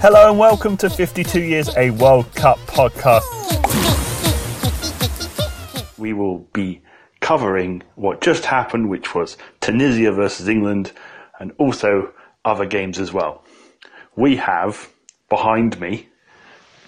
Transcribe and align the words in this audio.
Hello 0.00 0.28
and 0.28 0.38
welcome 0.38 0.76
to 0.76 0.90
52 0.90 1.40
Years 1.40 1.74
a 1.74 1.88
World 1.88 2.32
Cup 2.34 2.58
podcast. 2.66 3.22
We 5.96 6.12
will 6.12 6.40
be 6.52 6.82
covering 7.20 7.82
what 7.94 8.20
just 8.20 8.44
happened, 8.44 8.90
which 8.90 9.14
was 9.14 9.38
Tunisia 9.62 10.12
versus 10.12 10.48
England, 10.48 10.92
and 11.40 11.52
also 11.56 12.12
other 12.44 12.66
games 12.66 12.98
as 12.98 13.10
well. 13.10 13.42
We 14.16 14.36
have 14.36 14.90
behind 15.30 15.80
me 15.80 16.10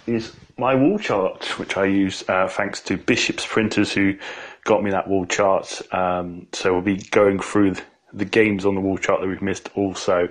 is 0.07 0.37
my 0.59 0.75
wall 0.75 0.99
chart, 0.99 1.59
which 1.59 1.79
I 1.79 1.87
use 1.87 2.23
uh, 2.29 2.47
thanks 2.47 2.83
to 2.83 2.99
Bishop's 2.99 3.47
printers 3.47 3.91
who 3.91 4.19
got 4.65 4.83
me 4.83 4.91
that 4.91 5.09
wall 5.09 5.25
chart. 5.25 5.81
Um, 5.95 6.47
so 6.53 6.75
we'll 6.75 6.83
be 6.83 6.99
going 6.99 7.41
through 7.41 7.77
the 8.13 8.27
games 8.27 8.67
on 8.67 8.75
the 8.75 8.83
wall 8.83 8.99
chart 8.99 9.23
that 9.23 9.29
we've 9.29 9.41
missed 9.41 9.71
also 9.75 10.29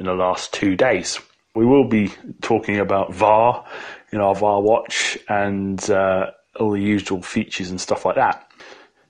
in 0.00 0.06
the 0.06 0.14
last 0.14 0.52
two 0.52 0.74
days. 0.74 1.20
We 1.58 1.66
will 1.66 1.88
be 1.88 2.12
talking 2.40 2.78
about 2.78 3.12
VAR 3.12 3.66
in 4.12 4.20
our 4.20 4.32
VAR 4.32 4.62
watch 4.62 5.18
and 5.28 5.90
uh, 5.90 6.30
all 6.54 6.70
the 6.70 6.80
usual 6.80 7.20
features 7.20 7.70
and 7.70 7.80
stuff 7.80 8.04
like 8.04 8.14
that. 8.14 8.48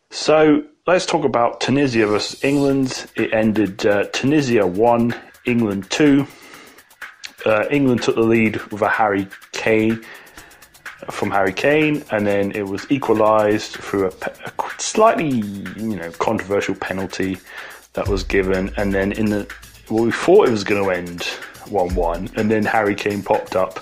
So 0.09 0.63
let's 0.87 1.05
talk 1.05 1.27
about 1.27 1.61
Tunisia 1.61 2.07
versus 2.07 2.43
England. 2.43 3.11
It 3.17 3.35
ended 3.35 3.85
uh, 3.85 4.05
Tunisia 4.15 4.67
1, 4.67 5.15
England 5.45 5.91
2. 5.91 6.27
Uh, 7.45 7.65
England 7.71 8.03
took 8.03 8.15
the 8.15 8.23
lead 8.23 8.57
with 8.73 8.81
a 8.81 8.89
Harry 8.89 9.29
Kane 9.53 10.03
from 11.11 11.31
Harry 11.31 11.53
Kane, 11.53 12.03
and 12.11 12.27
then 12.27 12.53
it 12.53 12.67
was 12.67 12.91
equalised 12.91 13.73
through 13.73 14.07
a, 14.07 14.13
a, 14.47 14.53
slightly, 14.79 15.29
you 15.29 15.97
know, 15.97 16.11
controversial 16.13 16.77
penalty 16.77 17.37
that 17.93 18.09
was 18.09 18.25
given, 18.25 18.73
and 18.79 18.95
then 18.95 19.13
in 19.13 19.27
the 19.27 19.47
well, 19.91 20.05
we 20.05 20.13
thought 20.13 20.49
it 20.49 20.51
was 20.51 20.65
going 20.65 20.83
to 20.83 20.91
end 20.91 21.29
one-one, 21.71 22.31
and 22.37 22.51
then 22.51 22.65
Harry 22.65 22.95
Kane 22.95 23.23
popped 23.23 23.57
up 23.57 23.81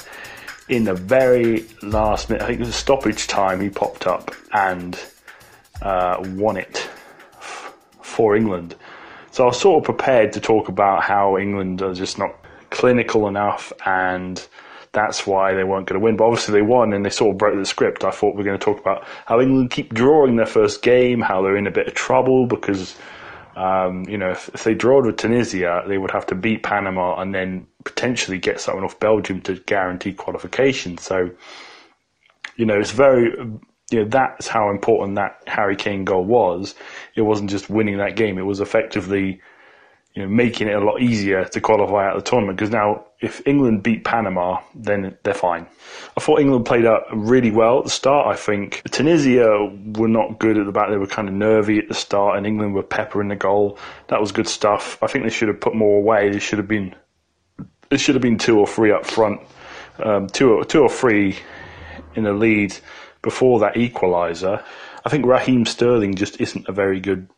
in 0.68 0.84
the 0.84 0.94
very 0.94 1.66
last 1.82 2.28
minute. 2.28 2.42
I 2.42 2.48
think 2.48 2.60
it 2.60 2.66
was 2.66 2.74
stoppage 2.74 3.26
time. 3.26 3.60
He 3.60 3.68
popped 3.68 4.06
up 4.06 4.34
and 4.52 4.98
uh, 5.82 6.22
won 6.34 6.56
it 6.56 6.88
for 8.02 8.36
England. 8.36 8.74
So 9.30 9.44
I 9.44 9.46
was 9.48 9.60
sort 9.60 9.82
of 9.82 9.84
prepared 9.84 10.32
to 10.32 10.40
talk 10.40 10.68
about 10.68 11.02
how 11.02 11.36
England 11.36 11.82
are 11.82 11.94
just 11.94 12.18
not 12.18 12.34
clinical 12.70 13.28
enough 13.28 13.72
and 13.84 14.44
that's 14.92 15.26
why 15.26 15.52
they 15.52 15.62
weren't 15.62 15.86
going 15.86 16.00
to 16.00 16.04
win. 16.04 16.16
But 16.16 16.24
obviously 16.24 16.54
they 16.54 16.62
won 16.62 16.94
and 16.94 17.04
they 17.04 17.10
sort 17.10 17.32
of 17.32 17.38
broke 17.38 17.58
the 17.58 17.66
script. 17.66 18.02
I 18.02 18.10
thought 18.10 18.34
we 18.34 18.38
were 18.38 18.44
going 18.44 18.58
to 18.58 18.64
talk 18.64 18.80
about 18.80 19.04
how 19.26 19.40
England 19.40 19.70
keep 19.70 19.92
drawing 19.92 20.36
their 20.36 20.46
first 20.46 20.82
game, 20.82 21.20
how 21.20 21.42
they're 21.42 21.56
in 21.56 21.66
a 21.66 21.70
bit 21.70 21.86
of 21.86 21.94
trouble 21.94 22.46
because, 22.46 22.96
um, 23.56 24.04
you 24.06 24.18
know, 24.18 24.30
if, 24.30 24.50
if 24.54 24.64
they 24.64 24.74
drawed 24.74 25.06
with 25.06 25.16
Tunisia, 25.16 25.82
they 25.88 25.96
would 25.96 26.10
have 26.10 26.26
to 26.26 26.34
beat 26.34 26.62
Panama 26.62 27.18
and 27.20 27.34
then 27.34 27.66
potentially 27.84 28.38
get 28.38 28.60
someone 28.60 28.84
off 28.84 29.00
Belgium 29.00 29.40
to 29.42 29.54
guarantee 29.54 30.12
qualification. 30.12 30.98
So, 30.98 31.30
you 32.56 32.66
know, 32.66 32.78
it's 32.78 32.90
very, 32.90 33.30
you 33.90 34.02
know, 34.02 34.04
that's 34.04 34.46
how 34.46 34.70
important 34.70 35.16
that 35.16 35.42
Harry 35.46 35.74
Kane 35.74 36.04
goal 36.04 36.24
was. 36.24 36.74
It 37.14 37.22
wasn't 37.22 37.48
just 37.48 37.70
winning 37.70 37.96
that 37.96 38.14
game. 38.14 38.36
It 38.36 38.42
was 38.42 38.60
effectively, 38.60 39.40
you 40.16 40.22
know, 40.22 40.28
making 40.28 40.66
it 40.66 40.74
a 40.74 40.80
lot 40.80 41.02
easier 41.02 41.44
to 41.44 41.60
qualify 41.60 42.08
out 42.08 42.16
the 42.16 42.22
tournament 42.22 42.56
because 42.58 42.72
now 42.72 43.04
if 43.20 43.46
England 43.46 43.82
beat 43.82 44.02
Panama, 44.02 44.60
then 44.74 45.16
they're 45.22 45.34
fine. 45.34 45.66
I 46.16 46.20
thought 46.20 46.40
England 46.40 46.64
played 46.64 46.86
out 46.86 47.02
really 47.12 47.50
well 47.50 47.78
at 47.78 47.84
the 47.84 47.90
start. 47.90 48.26
I 48.26 48.34
think 48.34 48.82
Tunisia 48.90 49.70
were 49.94 50.08
not 50.08 50.38
good 50.38 50.56
at 50.56 50.64
the 50.64 50.72
back. 50.72 50.88
They 50.88 50.96
were 50.96 51.06
kind 51.06 51.28
of 51.28 51.34
nervy 51.34 51.78
at 51.78 51.88
the 51.88 51.94
start, 51.94 52.38
and 52.38 52.46
England 52.46 52.74
were 52.74 52.82
peppering 52.82 53.28
the 53.28 53.36
goal. 53.36 53.78
That 54.08 54.18
was 54.18 54.32
good 54.32 54.48
stuff. 54.48 54.98
I 55.02 55.06
think 55.06 55.24
they 55.24 55.30
should 55.30 55.48
have 55.48 55.60
put 55.60 55.74
more 55.74 55.98
away. 55.98 56.30
They 56.30 56.38
should 56.38 56.58
have 56.58 56.68
been, 56.68 56.94
it 57.90 58.00
should 58.00 58.14
have 58.14 58.22
been 58.22 58.38
two 58.38 58.58
or 58.58 58.66
three 58.66 58.92
up 58.92 59.04
front, 59.04 59.42
um, 59.98 60.28
two 60.28 60.50
or 60.50 60.64
two 60.64 60.80
or 60.80 60.88
three 60.88 61.36
in 62.14 62.24
the 62.24 62.32
lead 62.32 62.74
before 63.20 63.60
that 63.60 63.74
equaliser. 63.74 64.62
I 65.04 65.10
think 65.10 65.26
Raheem 65.26 65.66
Sterling 65.66 66.14
just 66.14 66.40
isn't 66.40 66.68
a 66.68 66.72
very 66.72 67.00
good 67.00 67.28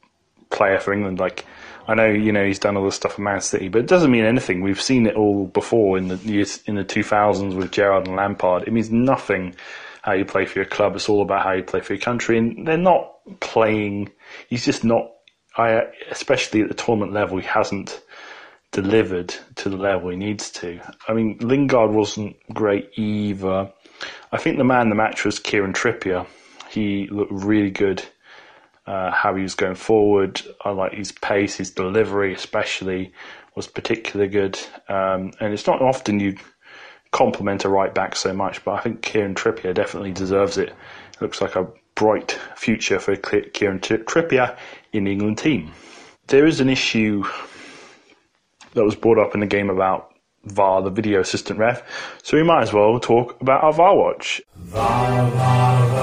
player 0.50 0.78
for 0.78 0.92
England. 0.92 1.18
Like 1.18 1.44
I 1.88 1.94
know, 1.94 2.06
you 2.06 2.32
know, 2.32 2.44
he's 2.44 2.58
done 2.58 2.76
all 2.76 2.84
this 2.84 2.96
stuff 2.96 3.14
for 3.14 3.22
Man 3.22 3.40
City, 3.40 3.68
but 3.68 3.78
it 3.78 3.86
doesn't 3.86 4.10
mean 4.10 4.26
anything. 4.26 4.60
We've 4.60 4.80
seen 4.80 5.06
it 5.06 5.16
all 5.16 5.46
before 5.46 5.96
in 5.96 6.08
the 6.08 6.60
in 6.66 6.74
the 6.74 6.84
2000s 6.84 7.56
with 7.56 7.72
Gerrard 7.72 8.06
and 8.06 8.14
Lampard. 8.14 8.64
It 8.64 8.72
means 8.74 8.90
nothing 8.90 9.56
how 10.02 10.12
you 10.12 10.26
play 10.26 10.44
for 10.44 10.58
your 10.58 10.66
club. 10.66 10.94
It's 10.94 11.08
all 11.08 11.22
about 11.22 11.44
how 11.44 11.52
you 11.52 11.62
play 11.62 11.80
for 11.80 11.94
your 11.94 12.00
country, 12.00 12.36
and 12.36 12.68
they're 12.68 12.76
not 12.76 13.14
playing. 13.40 14.10
He's 14.48 14.66
just 14.66 14.84
not. 14.84 15.10
I, 15.56 15.84
especially 16.10 16.60
at 16.60 16.68
the 16.68 16.74
tournament 16.74 17.14
level, 17.14 17.38
he 17.38 17.46
hasn't 17.46 18.00
delivered 18.70 19.34
to 19.56 19.70
the 19.70 19.78
level 19.78 20.10
he 20.10 20.16
needs 20.16 20.50
to. 20.50 20.80
I 21.08 21.14
mean, 21.14 21.38
Lingard 21.40 21.90
wasn't 21.90 22.36
great 22.52 22.90
either. 22.96 23.72
I 24.30 24.36
think 24.36 24.58
the 24.58 24.64
man 24.64 24.90
the 24.90 24.94
match 24.94 25.24
was 25.24 25.38
Kieran 25.38 25.72
Trippier. 25.72 26.26
He 26.68 27.08
looked 27.10 27.32
really 27.32 27.70
good 27.70 28.04
uh, 28.88 29.10
how 29.10 29.34
he 29.34 29.42
was 29.42 29.54
going 29.54 29.74
forward. 29.74 30.40
I 30.64 30.70
like 30.70 30.94
his 30.94 31.12
pace, 31.12 31.56
his 31.56 31.70
delivery, 31.70 32.32
especially 32.32 33.12
was 33.54 33.66
particularly 33.66 34.30
good. 34.30 34.58
Um, 34.88 35.32
and 35.40 35.52
it's 35.52 35.66
not 35.66 35.82
often 35.82 36.20
you 36.20 36.36
compliment 37.10 37.66
a 37.66 37.68
right 37.68 37.94
back 37.94 38.16
so 38.16 38.32
much, 38.32 38.64
but 38.64 38.72
I 38.72 38.80
think 38.80 39.02
Kieran 39.02 39.34
Trippier 39.34 39.74
definitely 39.74 40.12
deserves 40.12 40.56
it. 40.56 40.70
it 40.70 41.20
looks 41.20 41.42
like 41.42 41.54
a 41.54 41.66
bright 41.94 42.38
future 42.56 42.98
for 42.98 43.14
Kieran 43.16 43.80
Trippier 43.80 44.56
in 44.94 45.04
the 45.04 45.12
England 45.12 45.36
team. 45.36 45.70
There 46.28 46.46
is 46.46 46.60
an 46.60 46.70
issue 46.70 47.24
that 48.72 48.84
was 48.84 48.94
brought 48.94 49.18
up 49.18 49.34
in 49.34 49.40
the 49.40 49.46
game 49.46 49.68
about 49.68 50.14
VAR, 50.44 50.80
the 50.80 50.90
video 50.90 51.20
assistant 51.20 51.58
ref, 51.58 51.82
so 52.22 52.38
we 52.38 52.42
might 52.42 52.62
as 52.62 52.72
well 52.72 52.98
talk 52.98 53.38
about 53.42 53.64
our 53.64 53.72
VAR 53.72 53.96
watch. 53.96 54.40
VAR, 54.56 55.30
VAR, 55.30 55.98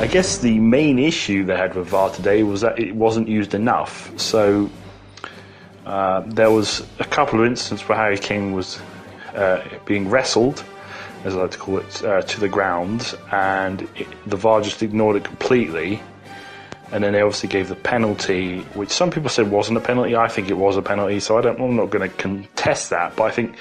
I 0.00 0.06
guess 0.06 0.38
the 0.38 0.58
main 0.58 0.98
issue 0.98 1.44
they 1.44 1.58
had 1.58 1.74
with 1.74 1.88
VAR 1.88 2.08
today 2.08 2.42
was 2.42 2.62
that 2.62 2.78
it 2.78 2.96
wasn't 2.96 3.28
used 3.28 3.52
enough. 3.52 4.18
So 4.18 4.70
uh, 5.84 6.22
there 6.24 6.50
was 6.50 6.88
a 7.00 7.04
couple 7.04 7.38
of 7.38 7.44
instances 7.44 7.86
where 7.86 7.98
Harry 7.98 8.16
Kane 8.16 8.52
was 8.52 8.80
uh, 9.34 9.62
being 9.84 10.08
wrestled, 10.08 10.64
as 11.24 11.36
I 11.36 11.42
like 11.42 11.50
to 11.50 11.58
call 11.58 11.78
it, 11.80 12.02
uh, 12.02 12.22
to 12.22 12.40
the 12.40 12.48
ground, 12.48 13.14
and 13.30 13.82
it, 13.94 14.08
the 14.24 14.36
VAR 14.36 14.62
just 14.62 14.82
ignored 14.82 15.16
it 15.16 15.24
completely. 15.24 16.00
And 16.92 17.04
then 17.04 17.12
they 17.12 17.20
obviously 17.20 17.50
gave 17.50 17.68
the 17.68 17.74
penalty, 17.74 18.60
which 18.72 18.88
some 18.88 19.10
people 19.10 19.28
said 19.28 19.50
wasn't 19.50 19.76
a 19.76 19.82
penalty. 19.82 20.16
I 20.16 20.28
think 20.28 20.48
it 20.48 20.56
was 20.56 20.78
a 20.78 20.82
penalty, 20.82 21.20
so 21.20 21.36
I 21.36 21.42
don't, 21.42 21.60
I'm 21.60 21.76
not 21.76 21.90
going 21.90 22.08
to 22.08 22.16
contest 22.16 22.88
that. 22.88 23.16
But 23.16 23.24
I 23.24 23.32
think 23.32 23.54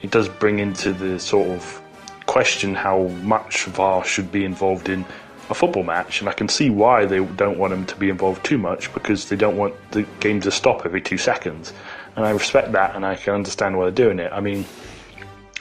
it 0.00 0.10
does 0.10 0.26
bring 0.26 0.58
into 0.58 0.94
the 0.94 1.20
sort 1.20 1.48
of 1.48 1.82
question 2.24 2.74
how 2.74 3.08
much 3.24 3.64
VAR 3.66 4.02
should 4.06 4.32
be 4.32 4.46
involved 4.46 4.88
in 4.88 5.04
a 5.50 5.54
football 5.54 5.82
match, 5.82 6.20
and 6.20 6.28
I 6.28 6.32
can 6.32 6.48
see 6.48 6.70
why 6.70 7.04
they 7.04 7.24
don't 7.24 7.58
want 7.58 7.72
them 7.72 7.84
to 7.86 7.96
be 7.96 8.08
involved 8.08 8.44
too 8.44 8.58
much 8.58 8.92
because 8.94 9.28
they 9.28 9.36
don't 9.36 9.56
want 9.56 9.74
the 9.90 10.02
game 10.20 10.40
to 10.42 10.50
stop 10.50 10.86
every 10.86 11.00
two 11.00 11.18
seconds. 11.18 11.72
And 12.16 12.24
I 12.24 12.30
respect 12.30 12.72
that, 12.72 12.94
and 12.94 13.04
I 13.04 13.16
can 13.16 13.34
understand 13.34 13.76
why 13.76 13.84
they're 13.84 14.06
doing 14.06 14.18
it. 14.18 14.32
I 14.32 14.40
mean, 14.40 14.64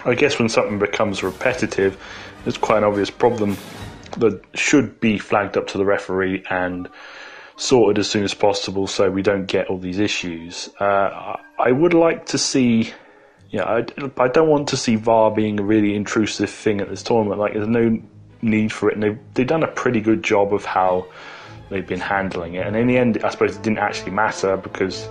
I 0.05 0.15
guess 0.15 0.39
when 0.39 0.49
something 0.49 0.79
becomes 0.79 1.23
repetitive, 1.23 2.01
it's 2.45 2.57
quite 2.57 2.79
an 2.79 2.83
obvious 2.83 3.09
problem 3.09 3.57
that 4.17 4.41
should 4.55 4.99
be 4.99 5.17
flagged 5.17 5.57
up 5.57 5.67
to 5.67 5.77
the 5.77 5.85
referee 5.85 6.43
and 6.49 6.89
sorted 7.55 7.99
as 7.99 8.09
soon 8.09 8.23
as 8.23 8.33
possible 8.33 8.87
so 8.87 9.09
we 9.09 9.21
don't 9.21 9.45
get 9.45 9.67
all 9.67 9.77
these 9.77 9.99
issues. 9.99 10.69
Uh, 10.79 11.37
I 11.59 11.71
would 11.71 11.93
like 11.93 12.27
to 12.27 12.37
see. 12.37 12.91
Yeah, 13.51 13.63
I, 13.65 13.85
I 14.17 14.29
don't 14.29 14.47
want 14.47 14.69
to 14.69 14.77
see 14.77 14.95
VAR 14.95 15.29
being 15.29 15.59
a 15.59 15.63
really 15.63 15.93
intrusive 15.93 16.49
thing 16.49 16.79
at 16.79 16.89
this 16.89 17.03
tournament. 17.03 17.37
Like, 17.37 17.53
there's 17.53 17.67
no 17.67 18.01
need 18.41 18.72
for 18.72 18.90
it, 18.90 18.96
and 18.96 19.03
they've, 19.03 19.19
they've 19.34 19.47
done 19.47 19.63
a 19.63 19.68
pretty 19.68 20.02
good 20.02 20.24
job 20.24 20.53
of 20.53 20.66
how 20.66 21.08
they've 21.70 21.88
been 21.88 21.99
handling 21.99 22.55
it. 22.55 22.67
And 22.67 22.76
in 22.76 22.88
the 22.88 22.97
end, 22.97 23.23
I 23.23 23.29
suppose 23.29 23.55
it 23.55 23.64
didn't 23.64 23.79
actually 23.79 24.11
matter 24.11 24.58
because, 24.58 25.08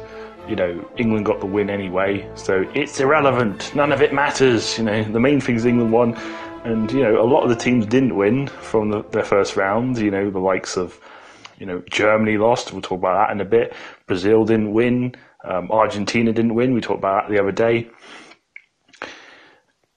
you 0.49 0.56
know, 0.56 0.88
England 0.97 1.27
got 1.27 1.41
the 1.41 1.47
win 1.47 1.71
anyway, 1.71 2.29
so 2.35 2.65
it's 2.75 3.00
irrelevant. 3.00 3.75
None 3.75 3.93
of 3.93 4.03
it 4.03 4.12
matters. 4.12 4.77
You 4.79 4.85
know, 4.85 5.03
the 5.05 5.21
main 5.21 5.41
thing 5.41 5.56
is 5.56 5.65
England 5.65 5.93
won, 5.93 6.15
and 6.65 6.91
you 6.93 7.03
know, 7.03 7.21
a 7.21 7.25
lot 7.25 7.43
of 7.43 7.49
the 7.49 7.56
teams 7.56 7.87
didn't 7.87 8.15
win 8.15 8.47
from 8.47 8.91
the, 8.91 9.03
their 9.11 9.25
first 9.25 9.56
round. 9.56 9.99
You 9.99 10.11
know, 10.11 10.31
the 10.31 10.38
likes 10.38 10.76
of, 10.76 11.00
you 11.59 11.67
know, 11.67 11.83
Germany 11.91 12.37
lost. 12.37 12.73
We'll 12.73 12.83
talk 12.83 12.99
about 12.99 13.29
that 13.29 13.33
in 13.33 13.41
a 13.41 13.44
bit. 13.44 13.75
Brazil 14.06 14.44
didn't 14.44 14.73
win. 14.73 15.15
Um, 15.43 15.71
Argentina 15.71 16.33
didn't 16.33 16.55
win. 16.55 16.75
We 16.75 16.83
talked 16.83 16.99
about 16.99 17.29
that 17.29 17.35
the 17.35 17.41
other 17.41 17.53
day. 17.53 17.88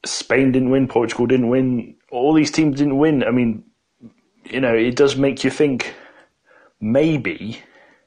Spain 0.05 0.51
didn't 0.51 0.69
win. 0.69 0.87
Portugal 0.87 1.25
didn't 1.25 1.49
win 1.49 1.95
all 2.13 2.33
these 2.33 2.51
teams 2.51 2.77
didn't 2.77 2.97
win. 2.97 3.23
I 3.23 3.31
mean, 3.31 3.63
you 4.45 4.61
know, 4.61 4.73
it 4.73 4.95
does 4.95 5.15
make 5.15 5.43
you 5.43 5.49
think 5.49 5.93
maybe 6.79 7.59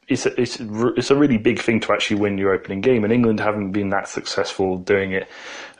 it's 0.08 0.26
a, 0.26 0.41
it's 0.41 0.58
it's 0.61 1.11
a 1.11 1.17
really 1.17 1.38
big 1.38 1.61
thing 1.61 1.81
to 1.81 1.93
actually 1.93 2.20
win 2.20 2.38
your 2.38 2.53
opening 2.53 2.81
game. 2.81 3.03
And 3.03 3.12
England 3.12 3.41
haven't 3.41 3.73
been 3.73 3.91
that 3.91 4.08
successful 4.08 4.79
doing 4.79 5.12
it 5.12 5.29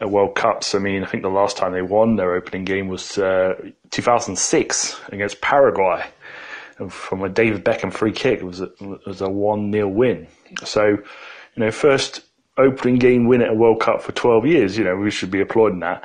at 0.01 0.11
World 0.11 0.35
Cups. 0.35 0.75
I 0.75 0.79
mean, 0.79 1.05
I 1.05 1.07
think 1.07 1.23
the 1.23 1.29
last 1.29 1.57
time 1.57 1.73
they 1.73 1.83
won 1.83 2.17
their 2.17 2.35
opening 2.35 2.65
game 2.65 2.89
was 2.89 3.17
uh, 3.19 3.55
2006 3.91 5.01
against 5.13 5.41
Paraguay 5.41 6.05
from 6.89 7.23
a 7.23 7.29
David 7.29 7.65
Beckham 7.65 7.93
free 7.93 8.13
kick. 8.13 8.41
It 8.41 8.45
was 8.45 8.61
a, 8.61 8.71
it 8.81 9.07
was 9.07 9.21
a 9.21 9.31
one 9.31 9.73
0 9.73 9.89
win. 9.89 10.27
So, 10.65 10.85
You 10.85 10.99
know, 11.57 11.71
first 11.71 12.23
opening 12.59 12.99
game 12.99 13.27
win 13.29 13.43
at 13.43 13.51
a 13.51 13.55
World 13.55 13.81
Cup 13.81 14.03
for 14.03 14.13
12 14.13 14.47
years. 14.47 14.79
You 14.79 14.85
know, 14.85 14.97
we 14.97 15.11
should 15.11 15.31
be 15.31 15.41
applauding 15.41 15.81
that. 15.81 16.05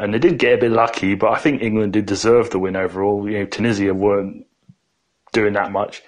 And 0.00 0.14
they 0.14 0.18
did 0.18 0.38
get 0.38 0.54
a 0.54 0.56
bit 0.56 0.72
lucky, 0.72 1.14
but 1.14 1.30
I 1.30 1.38
think 1.38 1.60
England 1.60 1.92
did 1.92 2.06
deserve 2.06 2.48
the 2.48 2.58
win 2.58 2.74
overall. 2.74 3.28
You 3.28 3.40
know, 3.40 3.44
Tunisia 3.44 3.92
weren't 3.92 4.46
doing 5.32 5.52
that 5.52 5.72
much. 5.72 6.02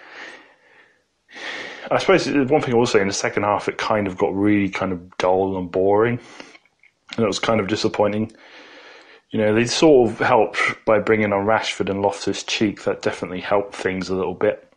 I 1.90 1.98
suppose 1.98 2.26
one 2.26 2.62
thing 2.62 2.86
say 2.86 3.02
in 3.02 3.08
the 3.08 3.12
second 3.12 3.42
half, 3.42 3.68
it 3.68 3.76
kind 3.76 4.06
of 4.06 4.16
got 4.16 4.34
really 4.34 4.70
kind 4.70 4.92
of 4.92 5.18
dull 5.18 5.58
and 5.58 5.70
boring, 5.70 6.18
and 7.16 7.24
it 7.24 7.26
was 7.26 7.38
kind 7.38 7.60
of 7.60 7.68
disappointing. 7.68 8.32
You 9.30 9.40
know, 9.40 9.54
they 9.54 9.66
sort 9.66 10.10
of 10.10 10.18
helped 10.20 10.58
by 10.86 10.98
bringing 10.98 11.34
on 11.34 11.44
Rashford 11.44 11.90
and 11.90 12.00
Loftus 12.00 12.44
Cheek. 12.44 12.84
That 12.84 13.02
definitely 13.02 13.40
helped 13.40 13.74
things 13.74 14.08
a 14.08 14.14
little 14.14 14.34
bit. 14.34 14.72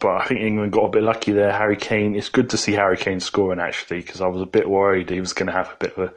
But 0.00 0.22
I 0.22 0.24
think 0.26 0.40
England 0.40 0.72
got 0.72 0.86
a 0.86 0.90
bit 0.90 1.02
lucky 1.02 1.32
there. 1.32 1.52
Harry 1.52 1.76
Kane, 1.76 2.14
it's 2.14 2.30
good 2.30 2.48
to 2.48 2.56
see 2.56 2.72
Harry 2.72 2.96
Kane 2.96 3.20
scoring 3.20 3.60
actually, 3.60 4.00
because 4.00 4.22
I 4.22 4.26
was 4.26 4.40
a 4.40 4.46
bit 4.46 4.70
worried 4.70 5.10
he 5.10 5.20
was 5.20 5.34
going 5.34 5.48
to 5.48 5.52
have 5.52 5.70
a 5.70 5.76
bit 5.76 5.98
of 5.98 6.08
a, 6.08 6.14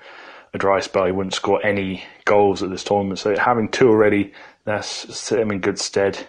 a 0.53 0.57
dry 0.57 0.79
spell. 0.79 1.05
He 1.05 1.11
wouldn't 1.11 1.33
score 1.33 1.65
any 1.65 2.03
goals 2.25 2.63
at 2.63 2.69
this 2.69 2.83
tournament. 2.83 3.19
So 3.19 3.37
having 3.37 3.69
two 3.69 3.89
already, 3.89 4.33
that's 4.65 5.15
set 5.17 5.39
him 5.39 5.51
in 5.51 5.59
good 5.59 5.79
stead. 5.79 6.25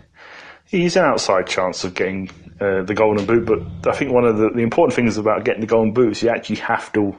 He's 0.65 0.97
an 0.97 1.05
outside 1.05 1.47
chance 1.47 1.85
of 1.85 1.95
getting 1.95 2.31
uh, 2.61 2.83
the 2.83 2.95
golden 2.95 3.25
boot, 3.25 3.47
but 3.47 3.91
I 3.91 3.97
think 3.97 4.13
one 4.13 4.25
of 4.25 4.37
the, 4.37 4.51
the 4.51 4.61
important 4.61 4.95
things 4.95 5.17
about 5.17 5.45
getting 5.45 5.63
the 5.63 5.67
golden 5.67 5.95
boot 5.95 6.13
is 6.13 6.23
you 6.23 6.29
actually 6.29 6.57
have 6.57 6.93
to 6.93 7.17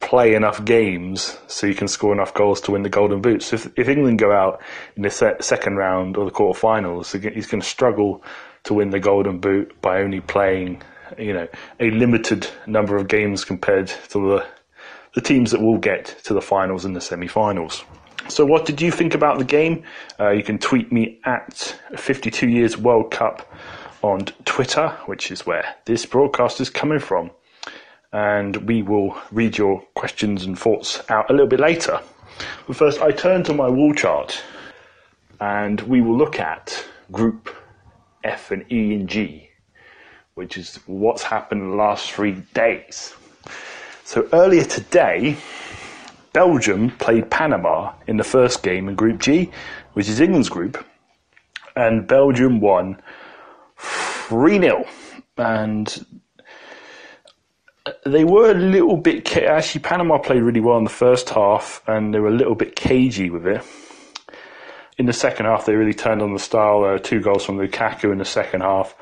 play 0.00 0.34
enough 0.34 0.64
games 0.64 1.38
so 1.48 1.66
you 1.66 1.74
can 1.74 1.88
score 1.88 2.12
enough 2.12 2.34
goals 2.34 2.60
to 2.62 2.72
win 2.72 2.82
the 2.82 2.88
golden 2.88 3.20
boot. 3.20 3.42
So 3.42 3.56
if, 3.56 3.68
if 3.76 3.88
England 3.88 4.18
go 4.18 4.32
out 4.32 4.60
in 4.96 5.02
the 5.02 5.10
se- 5.10 5.36
second 5.40 5.76
round 5.76 6.16
or 6.16 6.24
the 6.24 6.30
quarterfinals, 6.30 7.12
he's 7.34 7.46
going 7.46 7.60
to 7.60 7.66
struggle 7.66 8.22
to 8.64 8.74
win 8.74 8.90
the 8.90 9.00
golden 9.00 9.38
boot 9.38 9.80
by 9.80 10.00
only 10.00 10.20
playing, 10.20 10.82
you 11.18 11.32
know, 11.32 11.48
a 11.80 11.90
limited 11.90 12.48
number 12.66 12.96
of 12.96 13.08
games 13.08 13.44
compared 13.44 13.88
to 14.08 14.18
the 14.18 14.46
the 15.14 15.20
teams 15.20 15.50
that 15.50 15.60
will 15.60 15.78
get 15.78 16.06
to 16.24 16.34
the 16.34 16.40
finals 16.40 16.84
and 16.84 16.94
the 16.94 17.00
semi-finals. 17.00 17.84
So, 18.28 18.44
what 18.44 18.66
did 18.66 18.80
you 18.80 18.90
think 18.90 19.14
about 19.14 19.38
the 19.38 19.44
game? 19.44 19.84
Uh, 20.20 20.30
you 20.30 20.42
can 20.42 20.58
tweet 20.58 20.92
me 20.92 21.20
at 21.24 21.78
52 21.96 22.48
Years 22.48 22.76
World 22.76 23.10
Cup 23.10 23.50
on 24.02 24.26
Twitter, 24.44 24.88
which 25.06 25.30
is 25.30 25.46
where 25.46 25.74
this 25.86 26.04
broadcast 26.04 26.60
is 26.60 26.70
coming 26.70 26.98
from 26.98 27.30
and 28.12 28.56
we 28.68 28.82
will 28.82 29.16
read 29.32 29.58
your 29.58 29.82
questions 29.94 30.44
and 30.44 30.58
thoughts 30.58 31.02
out 31.10 31.28
a 31.30 31.32
little 31.32 31.48
bit 31.48 31.60
later. 31.60 32.00
But 32.66 32.76
first, 32.76 33.00
I 33.00 33.10
turn 33.10 33.42
to 33.44 33.54
my 33.54 33.68
wall 33.68 33.92
chart 33.92 34.42
and 35.40 35.80
we 35.82 36.00
will 36.00 36.16
look 36.16 36.38
at 36.38 36.84
Group 37.12 37.54
F 38.24 38.50
and 38.50 38.70
E 38.72 38.94
and 38.94 39.08
G, 39.08 39.50
which 40.34 40.56
is 40.56 40.76
what's 40.86 41.22
happened 41.22 41.62
in 41.62 41.70
the 41.70 41.76
last 41.76 42.10
three 42.10 42.42
days. 42.54 43.14
So 44.08 44.26
earlier 44.32 44.64
today, 44.64 45.36
Belgium 46.32 46.92
played 46.92 47.30
Panama 47.30 47.92
in 48.06 48.16
the 48.16 48.24
first 48.24 48.62
game 48.62 48.88
in 48.88 48.94
Group 48.94 49.20
G, 49.20 49.50
which 49.92 50.08
is 50.08 50.18
England's 50.18 50.48
group, 50.48 50.82
and 51.76 52.06
Belgium 52.06 52.58
won 52.58 53.02
3 53.76 54.60
0. 54.60 54.86
And 55.36 56.06
they 58.06 58.24
were 58.24 58.52
a 58.52 58.54
little 58.54 58.96
bit 58.96 59.36
actually 59.36 59.82
Panama 59.82 60.16
played 60.16 60.42
really 60.42 60.60
well 60.60 60.78
in 60.78 60.84
the 60.84 60.90
first 60.90 61.28
half 61.28 61.82
and 61.86 62.14
they 62.14 62.18
were 62.18 62.28
a 62.28 62.34
little 62.34 62.54
bit 62.54 62.76
cagey 62.76 63.28
with 63.28 63.46
it. 63.46 63.62
In 64.96 65.04
the 65.04 65.12
second 65.12 65.44
half, 65.44 65.66
they 65.66 65.74
really 65.74 65.92
turned 65.92 66.22
on 66.22 66.32
the 66.32 66.38
style. 66.38 66.82
Uh, 66.82 66.96
two 66.96 67.20
goals 67.20 67.44
from 67.44 67.58
Lukaku 67.58 68.10
in 68.10 68.16
the 68.16 68.24
second 68.24 68.62
half 68.62 68.94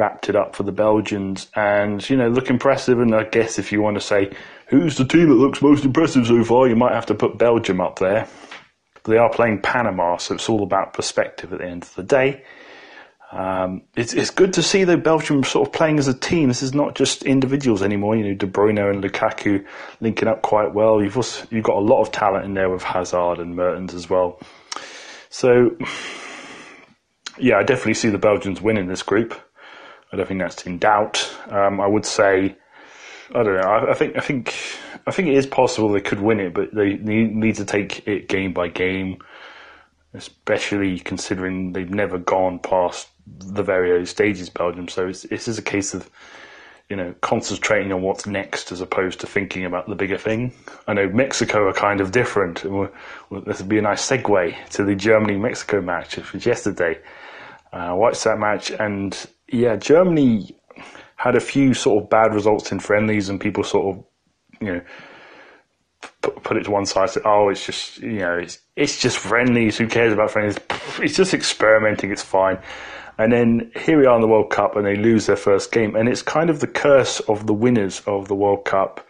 wrapped 0.00 0.30
it 0.30 0.36
up 0.36 0.56
for 0.56 0.62
the 0.62 0.72
Belgians, 0.72 1.48
and 1.54 2.08
you 2.08 2.16
know 2.16 2.28
look 2.28 2.48
impressive. 2.48 2.98
And 2.98 3.14
I 3.14 3.24
guess 3.24 3.58
if 3.58 3.70
you 3.70 3.82
want 3.82 3.96
to 3.96 4.00
say 4.00 4.32
who's 4.68 4.96
the 4.96 5.04
team 5.04 5.28
that 5.28 5.34
looks 5.34 5.60
most 5.60 5.84
impressive 5.84 6.26
so 6.26 6.42
far, 6.42 6.66
you 6.66 6.76
might 6.76 6.94
have 6.94 7.06
to 7.06 7.14
put 7.14 7.36
Belgium 7.38 7.80
up 7.80 7.98
there. 7.98 8.26
But 8.94 9.10
they 9.10 9.18
are 9.18 9.30
playing 9.30 9.60
Panama, 9.60 10.16
so 10.16 10.34
it's 10.34 10.48
all 10.48 10.62
about 10.62 10.94
perspective 10.94 11.52
at 11.52 11.58
the 11.58 11.66
end 11.66 11.82
of 11.82 11.94
the 11.94 12.02
day. 12.02 12.42
Um, 13.32 13.82
it's 13.94 14.12
it's 14.12 14.30
good 14.30 14.54
to 14.54 14.62
see 14.62 14.84
though 14.84 14.96
Belgium 14.96 15.44
sort 15.44 15.68
of 15.68 15.72
playing 15.72 15.98
as 15.98 16.08
a 16.08 16.14
team. 16.18 16.48
This 16.48 16.62
is 16.62 16.74
not 16.74 16.96
just 16.96 17.22
individuals 17.22 17.82
anymore. 17.82 18.16
You 18.16 18.24
know, 18.24 18.34
De 18.34 18.46
Bruyne 18.46 18.90
and 18.90 19.04
Lukaku 19.04 19.64
linking 20.00 20.28
up 20.28 20.42
quite 20.42 20.74
well. 20.74 21.02
You've 21.02 21.16
also 21.16 21.46
you've 21.50 21.64
got 21.64 21.76
a 21.76 21.80
lot 21.80 22.00
of 22.00 22.10
talent 22.10 22.44
in 22.44 22.54
there 22.54 22.70
with 22.70 22.82
Hazard 22.82 23.38
and 23.38 23.54
Mertens 23.54 23.94
as 23.94 24.10
well. 24.10 24.40
So, 25.32 25.76
yeah, 27.38 27.58
I 27.58 27.62
definitely 27.62 27.94
see 27.94 28.10
the 28.10 28.18
Belgians 28.18 28.60
winning 28.60 28.88
this 28.88 29.04
group. 29.04 29.40
I 30.12 30.16
don't 30.16 30.26
think 30.26 30.40
that's 30.40 30.66
in 30.66 30.78
doubt. 30.78 31.30
Um, 31.48 31.80
I 31.80 31.86
would 31.86 32.04
say, 32.04 32.56
I 33.34 33.42
don't 33.42 33.60
know. 33.60 33.68
I, 33.68 33.92
I, 33.92 33.94
think 33.94 34.16
I 34.16 34.20
think 34.20 34.54
I 35.06 35.10
think 35.10 35.28
it 35.28 35.34
is 35.34 35.46
possible 35.46 35.88
they 35.88 36.00
could 36.00 36.20
win 36.20 36.40
it, 36.40 36.54
but 36.54 36.74
they 36.74 36.94
need 36.94 37.56
to 37.56 37.64
take 37.64 38.06
it 38.08 38.28
game 38.28 38.52
by 38.52 38.68
game 38.68 39.18
especially 40.14 40.98
considering 40.98 41.72
they've 41.72 41.90
never 41.90 42.18
gone 42.18 42.58
past 42.58 43.08
the 43.26 43.62
very 43.62 43.92
early 43.92 44.06
stages, 44.06 44.50
Belgium. 44.50 44.88
So 44.88 45.08
it's, 45.08 45.22
this 45.22 45.46
is 45.46 45.58
a 45.58 45.62
case 45.62 45.94
of, 45.94 46.10
you 46.88 46.96
know, 46.96 47.14
concentrating 47.20 47.92
on 47.92 48.02
what's 48.02 48.26
next 48.26 48.72
as 48.72 48.80
opposed 48.80 49.20
to 49.20 49.26
thinking 49.26 49.64
about 49.64 49.88
the 49.88 49.94
bigger 49.94 50.18
thing. 50.18 50.52
I 50.88 50.94
know 50.94 51.08
Mexico 51.08 51.68
are 51.68 51.72
kind 51.72 52.00
of 52.00 52.10
different. 52.10 52.56
this 52.56 53.60
would 53.60 53.68
be 53.68 53.78
a 53.78 53.82
nice 53.82 54.08
segue 54.08 54.68
to 54.70 54.84
the 54.84 54.96
Germany-Mexico 54.96 55.80
match, 55.80 56.16
which 56.16 56.32
was 56.32 56.44
yesterday. 56.44 56.98
Uh, 57.72 57.76
I 57.76 57.92
watched 57.92 58.24
that 58.24 58.38
match 58.38 58.72
and 58.72 59.16
yeah, 59.52 59.76
Germany 59.76 60.56
had 61.16 61.36
a 61.36 61.40
few 61.40 61.74
sort 61.74 62.02
of 62.02 62.10
bad 62.10 62.34
results 62.34 62.72
in 62.72 62.80
friendlies 62.80 63.28
and 63.28 63.40
people 63.40 63.62
sort 63.62 63.96
of, 63.96 64.04
you 64.60 64.74
know, 64.74 64.80
put, 66.22 66.56
it 66.56 66.64
to 66.64 66.70
one 66.70 66.86
side. 66.86 67.10
Say, 67.10 67.20
oh, 67.24 67.48
it's 67.48 67.64
just 67.64 67.98
you 67.98 68.20
know, 68.20 68.38
it's 68.38 68.58
it's 68.76 69.00
just 69.00 69.18
friendlies. 69.18 69.76
Who 69.76 69.86
cares 69.86 70.12
about 70.12 70.30
friendlies? 70.30 70.58
It's 70.98 71.16
just 71.16 71.34
experimenting. 71.34 72.10
It's 72.10 72.22
fine. 72.22 72.58
And 73.18 73.32
then 73.32 73.70
here 73.76 73.98
we 73.98 74.06
are 74.06 74.14
in 74.14 74.22
the 74.22 74.28
World 74.28 74.50
Cup, 74.50 74.76
and 74.76 74.86
they 74.86 74.96
lose 74.96 75.26
their 75.26 75.36
first 75.36 75.72
game, 75.72 75.94
and 75.94 76.08
it's 76.08 76.22
kind 76.22 76.48
of 76.48 76.60
the 76.60 76.66
curse 76.66 77.20
of 77.20 77.46
the 77.46 77.52
winners 77.52 78.00
of 78.06 78.28
the 78.28 78.34
World 78.34 78.64
Cup 78.64 79.06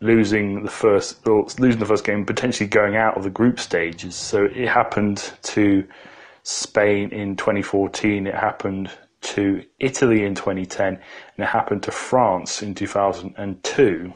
losing 0.00 0.62
the 0.62 0.70
first 0.70 1.26
losing 1.26 1.78
the 1.78 1.86
first 1.86 2.04
game, 2.04 2.24
potentially 2.24 2.68
going 2.68 2.96
out 2.96 3.16
of 3.16 3.22
the 3.22 3.30
group 3.30 3.60
stages. 3.60 4.14
So 4.14 4.44
it 4.44 4.68
happened 4.68 5.32
to 5.42 5.86
Spain 6.42 7.10
in 7.10 7.36
2014. 7.36 8.26
It 8.26 8.34
happened 8.34 8.90
to 9.22 9.62
Italy 9.78 10.24
in 10.24 10.34
2010, 10.34 10.94
and 10.94 11.00
it 11.38 11.46
happened 11.46 11.82
to 11.84 11.90
France 11.90 12.62
in 12.62 12.74
2002. 12.74 14.12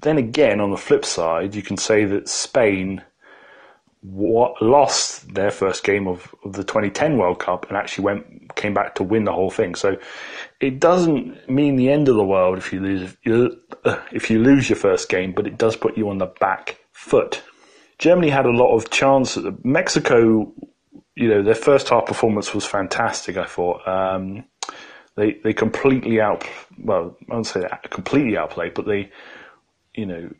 Then 0.00 0.18
again, 0.18 0.60
on 0.60 0.70
the 0.70 0.76
flip 0.76 1.04
side, 1.04 1.54
you 1.54 1.62
can 1.62 1.76
say 1.76 2.04
that 2.04 2.28
Spain 2.28 3.02
lost 4.04 5.32
their 5.32 5.50
first 5.50 5.84
game 5.84 6.08
of, 6.08 6.34
of, 6.44 6.54
the 6.54 6.64
2010 6.64 7.18
World 7.18 7.38
Cup 7.38 7.68
and 7.68 7.76
actually 7.76 8.04
went 8.04 8.56
came 8.56 8.74
back 8.74 8.96
to 8.96 9.04
win 9.04 9.24
the 9.24 9.32
whole 9.32 9.50
thing. 9.50 9.76
So 9.76 9.96
it 10.60 10.80
doesn't 10.80 11.48
mean 11.48 11.76
the 11.76 11.88
end 11.88 12.08
of 12.08 12.16
the 12.16 12.24
world 12.24 12.58
if 12.58 12.72
you 12.72 12.80
lose 12.80 13.16
uh, 13.84 14.00
if 14.10 14.28
you 14.28 14.40
lose 14.40 14.68
your 14.68 14.76
first 14.76 15.08
game, 15.08 15.32
but 15.32 15.46
it 15.46 15.56
does 15.56 15.76
put 15.76 15.96
you 15.96 16.08
on 16.08 16.18
the 16.18 16.26
back 16.40 16.78
foot. 16.90 17.42
Germany 17.98 18.30
had 18.30 18.46
a 18.46 18.50
lot 18.50 18.74
of 18.74 18.90
chance. 18.90 19.38
Mexico, 19.62 20.52
you 21.14 21.28
know, 21.28 21.42
their 21.42 21.54
first 21.54 21.88
half 21.88 22.06
performance 22.06 22.54
was 22.54 22.64
fantastic. 22.64 23.36
I 23.36 23.44
thought 23.44 23.86
um, 23.86 24.44
they 25.16 25.38
they 25.44 25.52
completely 25.52 26.20
out 26.20 26.46
well, 26.78 27.16
I 27.30 27.34
won't 27.34 27.46
say 27.46 27.62
completely 27.90 28.36
outplayed, 28.36 28.74
but 28.74 28.86
they 28.86 29.10
you 29.94 30.06
know, 30.06 30.30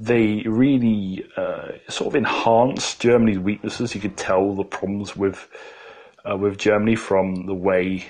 they 0.00 0.42
really 0.44 1.24
uh, 1.36 1.68
sort 1.88 2.08
of 2.08 2.16
enhanced 2.16 3.00
Germany's 3.00 3.38
weaknesses. 3.38 3.94
You 3.94 4.00
could 4.00 4.16
tell 4.16 4.54
the 4.54 4.64
problems 4.64 5.14
with 5.14 5.48
uh, 6.28 6.36
with 6.36 6.58
Germany 6.58 6.96
from 6.96 7.46
the 7.46 7.54
way 7.54 8.06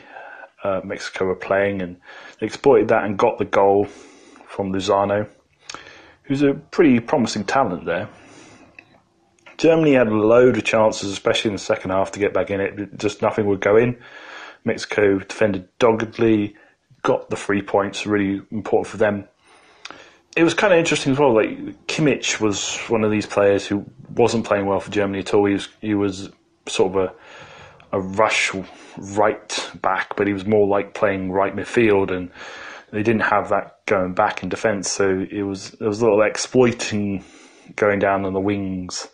uh, 0.65 0.81
Mexico 0.85 1.27
were 1.27 1.37
playing, 1.37 1.83
and 1.83 1.97
they 2.41 2.47
exploited 2.47 2.88
that 2.88 3.05
and 3.05 3.19
got 3.19 3.38
the 3.38 3.45
goal 3.45 3.87
from 4.47 4.73
Lozano, 4.73 5.29
who's 6.23 6.43
a 6.43 6.55
pretty 6.55 7.00
promising 7.00 7.45
talent 7.45 7.85
there. 7.85 8.09
Germany 9.59 9.95
had 9.95 10.07
a 10.07 10.15
load 10.15 10.57
of 10.57 10.65
chances, 10.65 11.11
especially 11.11 11.50
in 11.50 11.57
the 11.57 11.62
second 11.62 11.91
half, 11.91 12.12
to 12.12 12.19
get 12.19 12.33
back 12.33 12.50
in 12.50 12.61
it. 12.61 12.97
Just 12.97 13.23
nothing 13.23 13.47
would 13.47 13.61
go 13.61 13.77
in. 13.77 13.99
Mexico 14.65 15.19
defended 15.19 15.69
doggedly, 15.79 16.57
got 17.03 17.29
the 17.31 17.37
three 17.37 17.62
points, 17.62 18.07
really 18.07 18.41
important 18.50 18.87
for 18.87 18.97
them 18.97 19.29
it 20.38 20.45
was 20.45 20.55
kind 20.55 20.73
of 20.73 20.79
interesting 20.79 21.12
as 21.12 21.19
well. 21.19 21.35
Like 21.35 21.87
Kimmich 21.88 22.41
was 22.41 22.79
one 22.88 23.03
of 23.03 23.11
these 23.11 23.27
players 23.27 23.67
who 23.67 23.85
wasn't 24.15 24.47
playing 24.47 24.67
well 24.67 24.79
for 24.79 24.91
Germany 24.91 25.19
at 25.19 25.35
all. 25.35 25.47
He 25.47 25.55
was 25.55 25.69
he 25.81 25.95
was 25.95 26.31
sort 26.69 26.95
of 26.95 26.97
a 26.97 27.15
a 27.97 28.00
rush 28.00 28.53
right 28.99 29.71
back, 29.81 30.15
but 30.17 30.29
he 30.29 30.33
was 30.33 30.47
more 30.47 30.69
like 30.69 30.95
playing 30.95 31.33
right 31.33 31.57
midfield, 31.57 32.15
and 32.15 32.31
they 32.93 33.03
didn't 33.03 33.23
have 33.23 33.49
that 33.49 33.85
going 33.87 34.12
back 34.15 34.45
in 34.45 34.49
defence. 34.49 34.91
So 34.91 35.27
it 35.31 35.43
was 35.43 35.73
there 35.73 35.88
was 35.88 36.00
a 36.00 36.05
little 36.05 36.23
exploiting 36.23 37.25
going 37.75 37.99
down 37.99 38.25
on 38.25 38.33
the 38.33 38.41
wings 38.41 39.09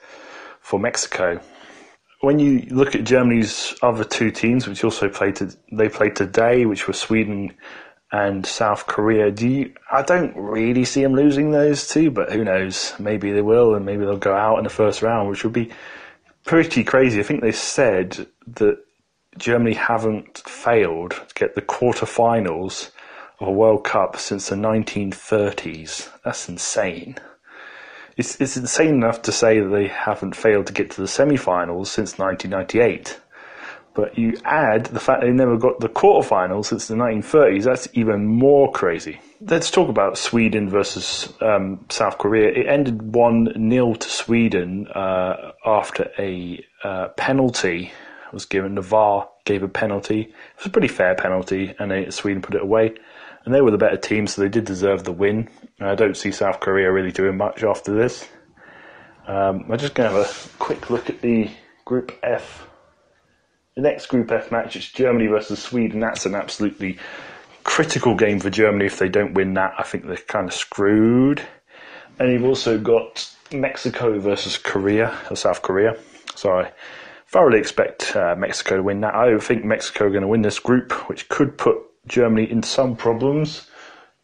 for 0.64 0.80
Mexico. 0.80 1.40
When 2.23 2.38
you 2.38 2.66
look 2.71 2.94
at 2.94 3.04
Germany's 3.04 3.75
other 3.83 4.02
two 4.02 4.30
teams, 4.30 4.66
which 4.66 4.83
also 4.83 5.11
played, 5.11 5.37
to, 5.37 5.54
they 5.71 5.90
played 5.90 6.16
today, 6.16 6.64
which 6.64 6.88
were 6.88 6.94
Sweden 6.94 7.54
and 8.11 8.47
South 8.47 8.87
Korea. 8.87 9.30
Do 9.30 9.47
you, 9.47 9.75
I 9.92 10.00
don't 10.00 10.35
really 10.35 10.87
see 10.87 11.02
them 11.02 11.14
losing 11.14 11.50
those 11.50 11.87
two, 11.87 12.11
but 12.11 12.33
who 12.33 12.44
knows? 12.44 12.94
Maybe 12.99 13.30
they 13.30 13.42
will, 13.42 13.75
and 13.75 13.85
maybe 13.85 14.06
they'll 14.06 14.16
go 14.16 14.35
out 14.35 14.56
in 14.56 14.64
the 14.64 14.71
first 14.71 15.02
round, 15.02 15.28
which 15.28 15.44
would 15.44 15.52
be 15.52 15.71
pretty 16.47 16.83
crazy. 16.83 17.21
I 17.21 17.25
think 17.25 17.42
they 17.42 17.52
said 17.52 18.26
that 18.47 18.78
Germany 19.37 19.75
haven't 19.75 20.38
failed 20.47 21.11
to 21.11 21.35
get 21.35 21.54
the 21.56 21.62
quarterfinals 21.62 22.90
of 23.38 23.49
a 23.49 23.52
World 23.52 23.85
Cup 23.85 24.16
since 24.16 24.49
the 24.49 24.56
1930s. 24.56 26.09
That's 26.25 26.49
insane. 26.49 27.18
It's, 28.16 28.40
it's 28.40 28.56
insane 28.56 28.94
enough 28.94 29.23
to 29.23 29.33
say 29.33 29.61
that 29.61 29.68
they 29.68 29.88
haven't 29.88 30.37
failed 30.37 30.66
to 30.68 30.73
get 30.73 30.90
to 30.92 31.00
the 31.00 31.09
semi-finals 31.09 31.90
since 31.90 32.18
1998. 32.18 33.21
But 33.94 34.18
you 34.18 34.37
add 34.44 34.87
the 34.87 34.99
fact 34.99 35.23
they 35.23 35.30
never 35.30 35.56
got 35.56 35.78
the 35.78 35.88
quarterfinals 35.88 36.66
since 36.66 36.88
the 36.88 36.97
1930s, 36.97 37.62
that's 37.62 37.88
even 37.92 38.26
more 38.26 38.73
crazy. 38.73 39.21
Let's 39.40 39.71
talk 39.71 39.88
about 39.88 40.18
Sweden 40.18 40.68
versus 40.68 41.33
um, 41.40 41.85
South 41.90 42.18
Korea. 42.18 42.49
It 42.49 42.66
ended 42.66 43.14
1 43.14 43.71
0 43.71 43.94
to 43.94 44.09
Sweden 44.09 44.88
uh, 44.88 45.52
after 45.64 46.11
a 46.18 46.64
uh, 46.83 47.09
penalty 47.16 47.92
was 48.33 48.44
given. 48.44 48.80
VAR 48.80 49.28
gave 49.44 49.62
a 49.62 49.68
penalty. 49.68 50.23
It 50.23 50.35
was 50.59 50.66
a 50.66 50.71
pretty 50.71 50.88
fair 50.88 51.14
penalty, 51.14 51.75
and 51.78 51.90
they, 51.90 52.11
Sweden 52.11 52.42
put 52.42 52.56
it 52.56 52.62
away. 52.62 52.94
And 53.45 53.55
they 53.55 53.61
were 53.61 53.71
the 53.71 53.79
better 53.79 53.97
team, 53.97 54.27
so 54.27 54.41
they 54.41 54.49
did 54.49 54.65
deserve 54.65 55.05
the 55.05 55.13
win. 55.13 55.51
I 55.81 55.95
don't 55.95 56.17
see 56.17 56.31
South 56.31 56.61
Korea 56.61 56.91
really 56.91 57.13
doing 57.13 57.37
much 57.37 57.63
after 57.63 57.95
this. 57.95 58.27
Um, 59.27 59.67
I'm 59.71 59.79
just 59.79 59.95
going 59.95 60.11
to 60.11 60.17
have 60.17 60.27
a 60.27 60.59
quick 60.59 60.91
look 60.91 61.11
at 61.11 61.21
the 61.21 61.51
Group 61.85 62.13
F 62.23 62.67
the 63.75 63.83
next 63.83 64.07
Group 64.07 64.31
F 64.31 64.53
match 64.53 64.77
is 64.77 64.89
Germany 64.89 65.27
versus 65.27 65.61
Sweden. 65.61 66.01
That's 66.01 66.27
an 66.27 66.35
absolutely 66.35 66.99
critical 67.65 68.15
game 68.15 68.39
for 68.39 68.51
Germany. 68.51 68.87
If 68.87 68.99
they 68.99 69.09
don't 69.09 69.35
win 69.35 69.55
that, 69.55 69.75
I 69.77 69.83
think 69.83 70.07
they're 70.07 70.17
kind 70.17 70.47
of 70.47 70.55
screwed. 70.55 71.43
And 72.19 72.33
you've 72.33 72.45
also 72.45 72.79
got 72.79 73.29
Mexico 73.53 74.21
versus 74.21 74.57
Korea, 74.57 75.19
or 75.29 75.37
South 75.37 75.63
Korea. 75.63 75.97
So 76.37 76.53
I 76.53 76.73
thoroughly 77.27 77.59
expect 77.59 78.15
uh, 78.15 78.37
Mexico 78.39 78.77
to 78.77 78.83
win 78.83 79.01
that. 79.01 79.15
I 79.15 79.37
think 79.39 79.65
Mexico 79.65 80.05
are 80.05 80.11
going 80.11 80.23
to 80.23 80.29
win 80.29 80.43
this 80.43 80.61
group, 80.61 80.93
which 81.09 81.29
could 81.29 81.59
put 81.59 81.77
Germany 82.08 82.50
in 82.50 82.62
some 82.62 82.96
problems, 82.96 83.68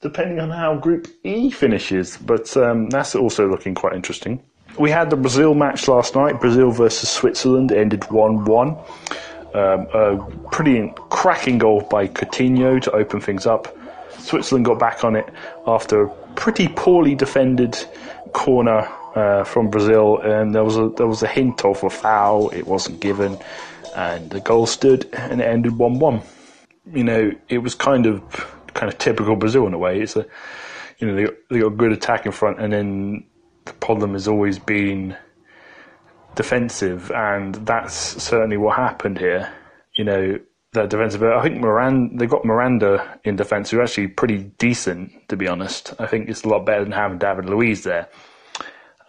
depending 0.01 0.41
on 0.41 0.51
how 0.51 0.77
Group 0.77 1.09
E 1.25 1.51
finishes. 1.51 2.17
But 2.17 2.57
um, 2.57 2.89
that's 2.91 3.15
also 3.15 3.49
looking 3.49 3.75
quite 3.75 3.95
interesting. 3.95 4.43
We 4.79 4.91
had 4.91 5.11
the 5.11 5.17
Brazil 5.17 5.55
match 5.55 5.89
last 5.89 6.15
night, 6.15 6.41
Brazil 6.41 6.71
versus 6.71 7.09
Switzerland, 7.09 7.73
ended 7.73 8.11
1 8.11 8.45
1. 8.45 8.69
Um, 9.53 9.89
a 9.93 10.31
pretty 10.53 10.93
cracking 11.09 11.59
goal 11.59 11.81
by 11.91 12.07
Coutinho 12.07 12.81
to 12.83 12.93
open 12.93 13.21
things 13.21 13.47
up. 13.47 13.77
Switzerland 14.19 14.65
got 14.65 14.79
back 14.79 15.03
on 15.03 15.17
it 15.17 15.29
after 15.67 16.05
a 16.05 16.09
pretty 16.35 16.69
poorly 16.69 17.17
defended 17.17 17.77
corner 18.33 18.89
uh, 19.17 19.43
from 19.43 19.69
Brazil, 19.69 20.19
and 20.19 20.55
there 20.55 20.63
was 20.63 20.77
a 20.77 20.89
there 20.91 21.09
was 21.09 21.23
a 21.23 21.27
hint 21.27 21.65
of 21.65 21.83
a 21.83 21.91
foul. 21.91 22.51
It 22.51 22.67
wasn't 22.67 23.01
given, 23.01 23.39
and 23.97 24.31
the 24.31 24.41
goal 24.41 24.67
stood, 24.67 25.09
and 25.15 25.41
it 25.41 25.45
ended 25.45 25.77
one-one. 25.79 26.23
You 26.93 27.05
know, 27.05 27.33
it 27.49 27.59
was 27.59 27.75
kind 27.75 28.07
of 28.07 28.23
kind 28.75 28.93
of 28.93 28.99
typical 28.99 29.37
Brazil 29.37 29.67
in 29.67 29.75
a 29.75 29.79
way. 29.79 30.01
It's 30.01 30.17
a 30.17 30.27
you 30.99 31.07
know 31.07 31.17
they 31.17 31.27
they 31.51 31.61
got 31.61 31.77
good 31.77 31.93
attack 31.93 32.27
in 32.27 32.33
front, 32.33 32.61
and 32.61 32.73
then 32.73 33.25
the 33.65 33.73
problem 33.75 34.13
has 34.13 34.29
always 34.29 34.59
been 34.59 35.17
defensive, 36.35 37.11
and 37.11 37.55
that's 37.67 37.95
certainly 37.95 38.57
what 38.57 38.77
happened 38.77 39.19
here. 39.19 39.53
You 39.95 40.05
know, 40.05 40.39
that 40.73 40.91
defensive. 40.91 41.23
I 41.23 41.43
think 41.43 41.61
Miranda, 41.61 42.17
they 42.17 42.27
got 42.27 42.45
Miranda 42.45 43.19
in 43.25 43.37
defence, 43.37 43.71
who's 43.71 43.81
actually 43.81 44.09
pretty 44.09 44.39
decent, 44.59 45.29
to 45.29 45.37
be 45.37 45.49
honest. 45.49 45.95
I 45.99 46.07
think 46.07 46.29
it's 46.29 46.45
a 46.45 46.49
lot 46.49 46.65
better 46.65 46.85
than 46.85 46.93
having 46.93 47.19
David 47.19 47.47
Luiz 47.47 47.83
there. 47.83 48.09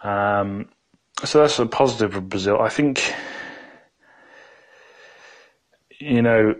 Um, 0.02 0.68
so 1.24 1.40
that's 1.40 1.58
a 1.58 1.66
positive 1.66 2.14
for 2.14 2.20
Brazil. 2.20 2.60
I 2.60 2.68
think, 2.68 3.14
you 6.00 6.22
know, 6.22 6.54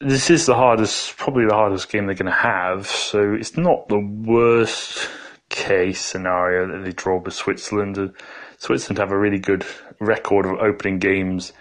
this 0.00 0.30
is 0.30 0.46
the 0.46 0.54
hardest, 0.54 1.16
probably 1.16 1.46
the 1.46 1.54
hardest 1.54 1.90
game 1.90 2.06
they're 2.06 2.14
going 2.14 2.26
to 2.26 2.38
have. 2.38 2.86
So 2.86 3.34
it's 3.34 3.56
not 3.56 3.88
the 3.88 3.98
worst 3.98 5.08
case 5.48 6.00
scenario 6.00 6.66
that 6.68 6.84
they 6.84 6.92
draw 6.92 7.18
with 7.18 7.34
Switzerland. 7.34 8.14
Switzerland 8.58 8.98
have 8.98 9.10
a 9.10 9.18
really 9.18 9.38
good 9.38 9.64
record 9.98 10.46
of 10.46 10.52
opening 10.60 10.98
games 10.98 11.52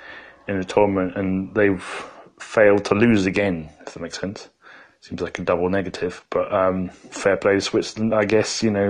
in 0.48 0.60
the 0.60 0.66
tournament, 0.66 1.16
and 1.16 1.54
they've 1.56 1.84
failed 2.40 2.86
to 2.86 2.96
lose 2.96 3.26
again. 3.26 3.70
If 3.86 3.94
that 3.94 4.02
makes 4.02 4.20
sense. 4.20 4.50
Seems 5.02 5.22
like 5.22 5.40
a 5.40 5.44
double 5.44 5.70
negative, 5.70 6.26
but 6.30 6.52
um, 6.54 6.90
fair 6.90 7.38
play 7.38 7.54
to 7.54 7.62
Switzerland. 7.62 8.14
I 8.14 8.26
guess 8.26 8.64
you 8.64 8.72
know, 8.72 8.88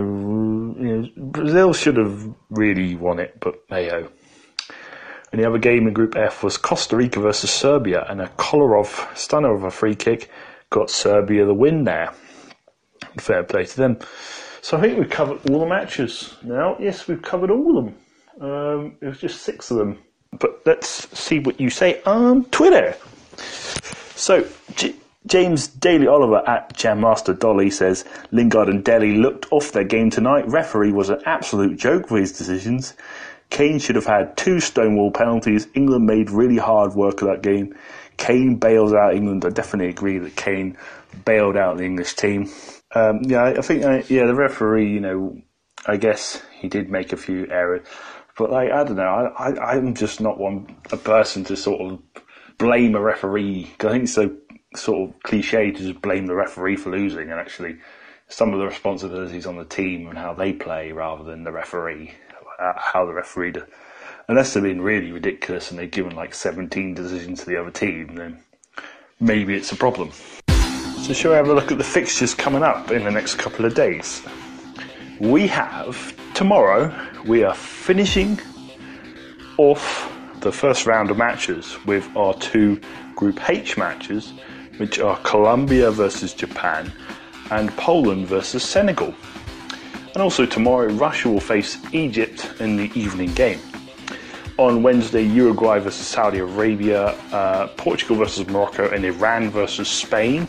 you 0.79 0.97
know, 0.97 1.09
Brazil 1.17 1.73
should 1.73 1.97
have 1.97 2.33
really 2.49 2.95
won 2.95 3.19
it, 3.19 3.39
but 3.39 3.55
hey 3.69 3.89
ho. 3.89 4.09
And 5.31 5.41
the 5.41 5.47
other 5.47 5.57
game 5.57 5.87
in 5.87 5.93
Group 5.93 6.15
F 6.15 6.43
was 6.43 6.57
Costa 6.57 6.95
Rica 6.95 7.19
versus 7.19 7.51
Serbia, 7.51 8.05
and 8.09 8.21
a 8.21 8.27
Kolarov 8.37 9.15
stunner 9.17 9.53
of 9.53 9.63
a 9.63 9.71
free 9.71 9.95
kick 9.95 10.29
got 10.69 10.89
Serbia 10.89 11.45
the 11.45 11.53
win 11.53 11.83
there. 11.83 12.13
Fair 13.19 13.43
play 13.43 13.65
to 13.65 13.77
them. 13.77 13.99
So 14.61 14.77
I 14.77 14.81
think 14.81 14.97
we've 14.97 15.09
covered 15.09 15.49
all 15.49 15.59
the 15.59 15.65
matches 15.65 16.35
now. 16.43 16.77
Yes, 16.79 17.07
we've 17.07 17.21
covered 17.21 17.51
all 17.51 17.77
of 17.77 17.85
them. 17.85 17.95
Um, 18.39 18.97
it 19.01 19.07
was 19.07 19.19
just 19.19 19.41
six 19.41 19.71
of 19.71 19.77
them. 19.77 19.99
But 20.39 20.61
let's 20.65 21.07
see 21.17 21.39
what 21.39 21.59
you 21.59 21.69
say 21.69 22.01
on 22.03 22.45
Twitter. 22.45 22.95
So, 24.15 24.47
J- 24.75 24.95
James 25.25 25.67
Daly 25.67 26.07
Oliver 26.07 26.43
at 26.47 26.73
Jammaster 26.73 27.37
Dolly 27.37 27.69
says 27.69 28.05
Lingard 28.31 28.69
and 28.69 28.83
Dele 28.83 29.17
looked 29.17 29.47
off 29.51 29.71
their 29.71 29.83
game 29.83 30.09
tonight. 30.09 30.47
Referee 30.47 30.91
was 30.91 31.09
an 31.09 31.21
absolute 31.25 31.77
joke 31.77 32.07
for 32.07 32.17
his 32.17 32.31
decisions. 32.37 32.93
Kane 33.49 33.79
should 33.79 33.95
have 33.95 34.05
had 34.05 34.35
two 34.37 34.59
Stonewall 34.59 35.11
penalties. 35.11 35.67
England 35.73 36.05
made 36.05 36.29
really 36.29 36.57
hard 36.57 36.93
work 36.93 37.21
of 37.21 37.29
that 37.29 37.41
game. 37.41 37.75
Kane 38.17 38.55
bails 38.55 38.93
out 38.93 39.15
England. 39.15 39.45
I 39.45 39.49
definitely 39.49 39.89
agree 39.89 40.17
that 40.19 40.35
Kane 40.35 40.77
bailed 41.25 41.55
out 41.55 41.77
the 41.77 41.85
English 41.85 42.15
team. 42.15 42.49
Um, 42.93 43.21
yeah, 43.23 43.43
I 43.43 43.61
think 43.61 43.83
uh, 43.83 44.01
yeah 44.09 44.25
the 44.25 44.35
referee. 44.35 44.91
You 44.91 44.99
know, 44.99 45.41
I 45.85 45.97
guess 45.97 46.41
he 46.59 46.67
did 46.67 46.89
make 46.89 47.13
a 47.13 47.17
few 47.17 47.47
errors, 47.47 47.85
but 48.37 48.51
like 48.51 48.71
I 48.71 48.83
don't 48.83 48.97
know. 48.97 49.33
I, 49.37 49.51
I 49.51 49.75
I'm 49.75 49.93
just 49.93 50.19
not 50.19 50.39
one 50.39 50.75
a 50.91 50.97
person 50.97 51.43
to 51.45 51.55
sort 51.55 51.81
of 51.81 51.99
blame 52.57 52.95
a 52.95 53.01
referee. 53.01 53.71
I 53.79 53.89
think 53.89 54.03
it's 54.03 54.13
so 54.13 54.35
sort 54.75 55.09
of 55.09 55.23
cliche 55.23 55.71
to 55.71 55.79
just 55.79 56.01
blame 56.01 56.27
the 56.27 56.35
referee 56.35 56.77
for 56.77 56.89
losing, 56.89 57.29
and 57.29 57.39
actually 57.39 57.77
some 58.29 58.53
of 58.53 58.59
the 58.59 58.65
responsibilities 58.65 59.45
on 59.45 59.57
the 59.57 59.65
team 59.65 60.07
and 60.07 60.17
how 60.17 60.33
they 60.33 60.53
play 60.53 60.91
rather 60.91 61.23
than 61.23 61.43
the 61.43 61.51
referee, 61.51 62.13
uh, 62.59 62.73
how 62.75 63.05
the 63.05 63.13
referee. 63.13 63.53
Unless 64.27 64.53
they've 64.53 64.63
been 64.63 64.81
really 64.81 65.11
ridiculous 65.11 65.71
and 65.71 65.79
they've 65.79 65.89
given 65.89 66.15
like 66.15 66.33
17 66.33 66.93
decisions 66.93 67.41
to 67.41 67.45
the 67.45 67.59
other 67.59 67.71
team, 67.71 68.15
then 68.15 68.39
maybe 69.19 69.55
it's 69.55 69.71
a 69.71 69.75
problem. 69.75 70.11
So, 71.01 71.13
shall 71.13 71.31
we 71.31 71.37
have 71.37 71.47
a 71.47 71.53
look 71.53 71.71
at 71.71 71.77
the 71.77 71.83
fixtures 71.83 72.33
coming 72.33 72.63
up 72.63 72.91
in 72.91 73.03
the 73.03 73.11
next 73.11 73.35
couple 73.35 73.63
of 73.65 73.73
days? 73.73 74.21
We 75.19 75.47
have 75.47 76.13
tomorrow, 76.33 76.93
we 77.25 77.43
are 77.43 77.55
finishing 77.55 78.39
off 79.57 80.13
the 80.41 80.51
first 80.51 80.85
round 80.85 81.09
of 81.09 81.17
matches 81.17 81.77
with 81.85 82.07
our 82.15 82.33
two 82.35 82.79
Group 83.15 83.49
H 83.49 83.77
matches, 83.77 84.33
which 84.77 84.99
are 84.99 85.17
Colombia 85.19 85.89
versus 85.89 86.33
Japan 86.33 86.91
and 87.49 87.69
Poland 87.77 88.27
versus 88.27 88.63
Senegal. 88.63 89.15
And 90.17 90.23
also 90.23 90.47
tomorrow, 90.47 90.87
Russia 90.93 91.29
will 91.29 91.39
face 91.39 91.77
Egypt 91.93 92.49
in 92.59 92.75
the 92.75 92.91
evening 92.99 93.31
game. 93.35 93.59
On 94.57 94.81
Wednesday, 94.81 95.21
Uruguay 95.21 95.77
versus 95.77 96.07
Saudi 96.07 96.39
Arabia, 96.39 97.09
uh, 97.31 97.67
Portugal 97.77 98.15
versus 98.15 98.47
Morocco, 98.47 98.89
and 98.89 99.05
Iran 99.05 99.51
versus 99.51 99.87
Spain. 99.87 100.47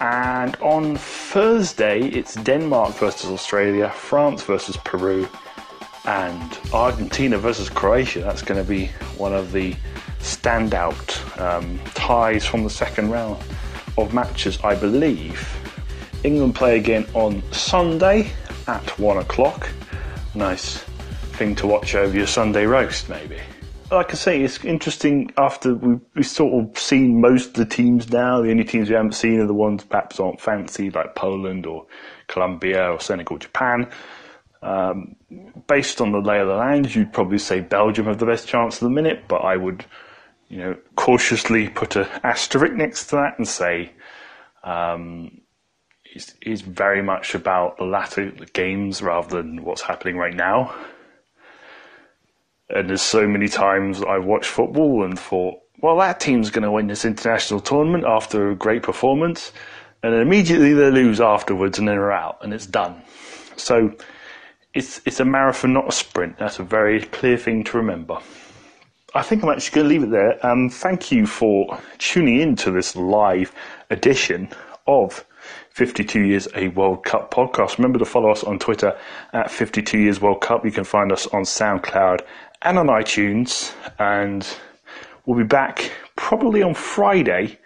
And 0.00 0.54
on 0.56 0.96
Thursday, 0.96 2.08
it's 2.08 2.34
Denmark 2.34 2.96
versus 2.96 3.30
Australia, 3.30 3.88
France 3.88 4.42
versus 4.42 4.76
Peru, 4.84 5.26
and 6.04 6.58
Argentina 6.74 7.38
versus 7.38 7.70
Croatia. 7.70 8.20
That's 8.20 8.42
going 8.42 8.62
to 8.62 8.68
be 8.68 8.88
one 9.16 9.32
of 9.32 9.52
the 9.52 9.74
standout 10.18 11.40
um, 11.40 11.80
ties 11.94 12.44
from 12.44 12.64
the 12.64 12.70
second 12.70 13.10
round 13.10 13.42
of 13.96 14.12
matches, 14.12 14.58
I 14.62 14.74
believe. 14.74 15.65
England 16.26 16.54
play 16.54 16.76
again 16.76 17.06
on 17.14 17.42
Sunday 17.52 18.30
at 18.66 18.98
one 18.98 19.18
o'clock. 19.18 19.70
Nice 20.34 20.78
thing 21.38 21.54
to 21.56 21.66
watch 21.66 21.94
over 21.94 22.16
your 22.16 22.26
Sunday 22.26 22.66
roast, 22.66 23.08
maybe 23.08 23.38
like 23.90 24.10
I 24.10 24.14
say, 24.14 24.42
it's 24.42 24.64
interesting 24.64 25.30
after 25.36 25.74
we've, 25.74 26.00
we've, 26.14 26.26
sort 26.26 26.64
of 26.64 26.78
seen 26.78 27.20
most 27.20 27.48
of 27.48 27.54
the 27.54 27.66
teams 27.66 28.10
now. 28.10 28.42
The 28.42 28.50
only 28.50 28.64
teams 28.64 28.88
we 28.88 28.96
haven't 28.96 29.12
seen 29.12 29.40
are 29.40 29.46
the 29.46 29.54
ones 29.54 29.84
perhaps 29.84 30.18
aren't 30.18 30.40
fancy, 30.40 30.90
like 30.90 31.14
Poland 31.14 31.66
or 31.66 31.86
Colombia 32.26 32.90
or 32.90 33.00
Senegal, 33.00 33.38
Japan. 33.38 33.88
Um, 34.62 35.14
based 35.68 36.00
on 36.00 36.10
the 36.10 36.18
lay 36.18 36.40
of 36.40 36.48
the 36.48 36.54
land, 36.54 36.94
you'd 36.94 37.12
probably 37.12 37.38
say 37.38 37.60
Belgium 37.60 38.06
have 38.06 38.18
the 38.18 38.26
best 38.26 38.48
chance 38.48 38.76
of 38.76 38.80
the 38.80 38.90
minute, 38.90 39.24
but 39.28 39.42
I 39.42 39.56
would, 39.56 39.84
you 40.48 40.58
know, 40.58 40.76
cautiously 40.96 41.68
put 41.68 41.94
an 41.94 42.08
asterisk 42.24 42.74
next 42.74 43.06
to 43.06 43.16
that 43.16 43.38
and 43.38 43.46
say 43.46 43.92
um, 44.64 45.40
is, 46.14 46.34
is 46.42 46.62
very 46.62 47.02
much 47.02 47.34
about 47.34 47.78
the 47.78 47.84
latter 47.84 48.30
games 48.52 49.02
rather 49.02 49.36
than 49.36 49.64
what's 49.64 49.82
happening 49.82 50.16
right 50.16 50.34
now. 50.34 50.74
And 52.68 52.88
there's 52.88 53.02
so 53.02 53.26
many 53.26 53.48
times 53.48 54.02
I've 54.02 54.24
watched 54.24 54.50
football 54.50 55.04
and 55.04 55.18
thought, 55.18 55.60
well, 55.80 55.98
that 55.98 56.20
team's 56.20 56.50
going 56.50 56.64
to 56.64 56.70
win 56.70 56.86
this 56.86 57.04
international 57.04 57.60
tournament 57.60 58.04
after 58.04 58.50
a 58.50 58.56
great 58.56 58.82
performance, 58.82 59.52
and 60.02 60.12
then 60.12 60.20
immediately 60.20 60.72
they 60.72 60.90
lose 60.90 61.20
afterwards 61.20 61.78
and 61.78 61.86
then 61.86 61.96
they're 61.96 62.12
out 62.12 62.38
and 62.42 62.52
it's 62.52 62.66
done. 62.66 63.02
So 63.56 63.92
it's 64.74 65.00
it's 65.06 65.20
a 65.20 65.24
marathon, 65.24 65.72
not 65.72 65.88
a 65.88 65.92
sprint. 65.92 66.38
That's 66.38 66.58
a 66.58 66.62
very 66.62 67.00
clear 67.00 67.36
thing 67.36 67.64
to 67.64 67.78
remember. 67.78 68.18
I 69.14 69.22
think 69.22 69.42
I'm 69.42 69.48
actually 69.50 69.74
going 69.76 69.88
to 69.88 69.94
leave 69.94 70.02
it 70.02 70.10
there. 70.10 70.46
Um, 70.46 70.68
thank 70.68 71.10
you 71.10 71.26
for 71.26 71.78
tuning 71.98 72.40
in 72.40 72.56
to 72.56 72.70
this 72.70 72.94
live 72.94 73.54
edition 73.88 74.50
of 74.86 75.24
52 75.70 76.22
Years 76.22 76.48
a 76.54 76.68
World 76.68 77.04
Cup 77.04 77.32
podcast. 77.32 77.78
Remember 77.78 77.98
to 77.98 78.04
follow 78.04 78.30
us 78.30 78.44
on 78.44 78.58
Twitter 78.58 78.96
at 79.32 79.50
52 79.50 79.98
Years 79.98 80.20
World 80.20 80.40
Cup. 80.40 80.64
You 80.64 80.70
can 80.70 80.84
find 80.84 81.12
us 81.12 81.26
on 81.28 81.42
SoundCloud 81.42 82.20
and 82.62 82.78
on 82.78 82.86
iTunes. 82.86 83.72
And 83.98 84.46
we'll 85.24 85.38
be 85.38 85.44
back 85.44 85.90
probably 86.16 86.62
on 86.62 86.74
Friday 86.74 87.58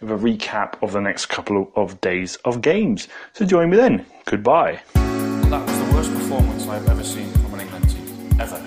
with 0.00 0.10
a 0.10 0.14
recap 0.14 0.82
of 0.82 0.92
the 0.92 1.00
next 1.00 1.26
couple 1.26 1.72
of 1.76 2.00
days 2.00 2.36
of 2.44 2.60
games. 2.60 3.08
So 3.32 3.44
join 3.46 3.70
me 3.70 3.76
then. 3.76 4.04
Goodbye. 4.26 4.80
That 4.94 5.66
was 5.66 5.78
the 5.78 5.94
worst 5.94 6.12
performance 6.12 6.66
I've 6.66 6.88
ever 6.88 7.04
seen 7.04 7.30
from 7.32 7.54
an 7.54 7.60
England 7.60 7.90
team. 7.90 8.40
Ever. 8.40 8.63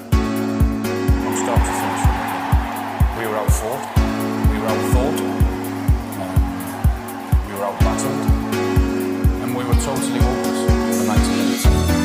Totally 9.83 10.19
hopeless 10.19 10.97
for 10.97 11.07
90 11.07 11.29
minutes. 11.29 11.97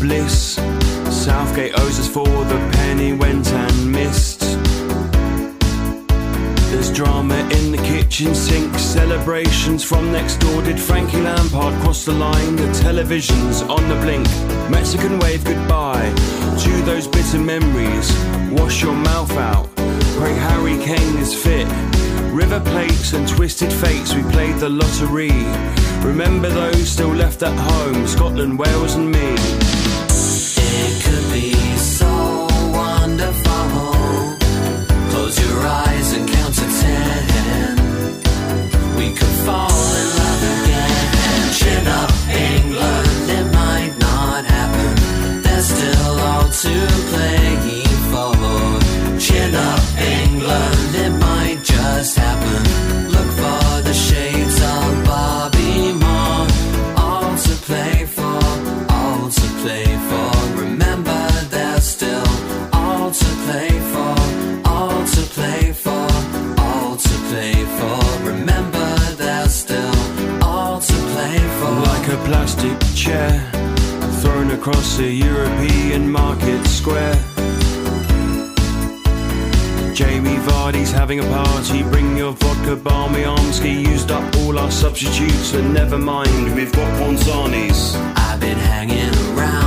Bliss. 0.00 0.56
Southgate 1.10 1.72
owes 1.80 1.98
us 1.98 2.08
for 2.08 2.26
the 2.26 2.70
penny 2.72 3.14
went 3.14 3.46
and 3.50 3.90
missed. 3.90 4.40
There's 6.70 6.92
drama 6.92 7.36
in 7.56 7.72
the 7.72 7.78
kitchen 7.78 8.34
sink, 8.34 8.63
celebrations 9.34 9.82
from 9.82 10.12
next 10.12 10.36
door. 10.36 10.62
Did 10.62 10.78
Frankie 10.78 11.20
Lampard 11.20 11.74
cross 11.82 12.04
the 12.04 12.12
line? 12.12 12.54
The 12.54 12.72
television's 12.72 13.62
on 13.62 13.88
the 13.88 13.96
blink. 13.96 14.28
Mexican 14.70 15.18
wave 15.18 15.44
goodbye 15.44 16.08
to 16.62 16.82
those 16.82 17.08
bitter 17.08 17.40
memories. 17.40 18.12
Wash 18.52 18.80
your 18.82 18.94
mouth 18.94 19.32
out. 19.32 19.68
Pray 20.18 20.34
Harry 20.34 20.78
Kane 20.84 21.18
is 21.18 21.34
fit. 21.34 21.66
River 22.32 22.60
plates 22.60 23.12
and 23.12 23.26
twisted 23.26 23.72
fates, 23.72 24.14
we 24.14 24.22
played 24.30 24.56
the 24.58 24.68
lottery. 24.68 25.32
Remember 26.06 26.48
those 26.48 26.88
still 26.88 27.12
left 27.12 27.42
at 27.42 27.58
home, 27.58 28.06
Scotland, 28.06 28.56
Wales, 28.56 28.94
and 28.94 29.10
me. 29.10 29.34
It 30.86 31.02
could 31.02 31.32
be 31.32 31.73
a 74.98 75.10
European 75.10 76.10
market 76.10 76.64
square. 76.66 77.14
Jamie 79.94 80.36
Vardy's 80.46 80.92
having 80.92 81.20
a 81.20 81.22
party. 81.24 81.82
Bring 81.82 82.16
your 82.16 82.32
vodka, 82.32 82.76
balmy 82.76 83.22
Armsky. 83.22 83.86
Used 83.88 84.10
up 84.10 84.24
all 84.38 84.58
our 84.58 84.70
substitutes, 84.70 85.54
and 85.54 85.72
never 85.72 85.98
mind, 85.98 86.54
we've 86.54 86.72
got 86.72 86.88
Ponzani's. 87.00 87.96
I've 88.16 88.40
been 88.40 88.58
hanging 88.58 89.14
around, 89.36 89.63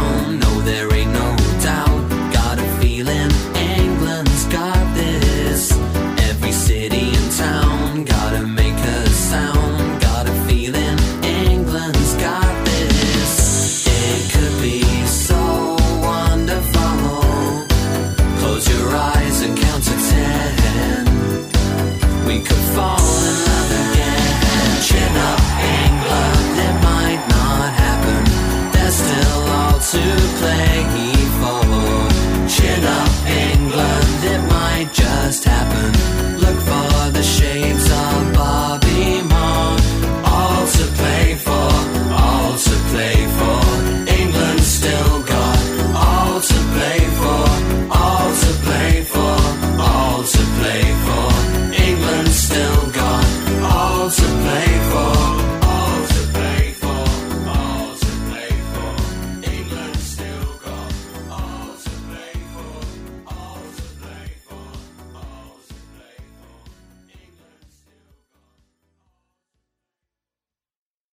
nothing 35.77 36.26